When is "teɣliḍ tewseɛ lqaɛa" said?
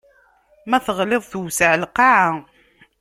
0.85-2.29